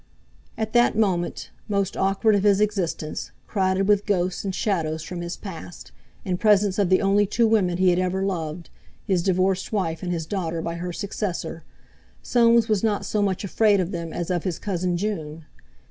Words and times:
At 0.57 0.73
that 0.73 0.97
moment, 0.97 1.51
most 1.69 1.95
awkward 1.95 2.33
of 2.33 2.41
his 2.41 2.59
existence, 2.59 3.29
crowded 3.45 3.87
with 3.87 4.07
ghosts 4.07 4.43
and 4.43 4.55
shadows 4.55 5.03
from 5.03 5.21
his 5.21 5.37
past, 5.37 5.91
in 6.25 6.39
presence 6.39 6.79
of 6.79 6.89
the 6.89 7.03
only 7.03 7.27
two 7.27 7.45
women 7.45 7.77
he 7.77 7.91
had 7.91 7.99
ever 7.99 8.23
loved—his 8.23 9.21
divorced 9.21 9.71
wife 9.71 10.01
and 10.01 10.11
his 10.11 10.25
daughter 10.25 10.59
by 10.59 10.73
her 10.73 10.91
successor—Soames 10.91 12.67
was 12.67 12.83
not 12.83 13.05
so 13.05 13.21
much 13.21 13.43
afraid 13.43 13.79
of 13.79 13.91
them 13.91 14.11
as 14.11 14.31
of 14.31 14.43
his 14.43 14.57
cousin 14.57 14.97
June. 14.97 15.45